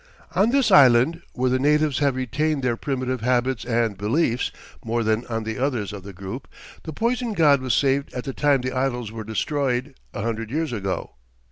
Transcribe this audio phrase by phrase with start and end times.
[0.33, 4.51] On this island where the natives have retained their primitive habits and beliefs
[4.83, 6.47] more than on the others of the group,
[6.85, 10.73] the Poison God was saved at the time the idols were destroyed, a hundred years
[10.73, 11.11] ago.